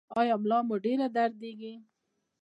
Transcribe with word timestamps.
ایا 0.19 0.35
ملا 0.41 0.59
مو 0.67 0.75
ډیره 0.85 1.07
دردیږي؟ 1.15 1.73